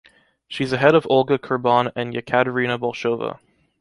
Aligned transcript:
She's 0.47 0.73
ahead 0.73 0.95
of 0.95 1.05
Olga 1.11 1.37
Kurban 1.37 1.91
and 1.95 2.11
Yekaterina 2.11 2.79
Bolshova. 2.79 3.37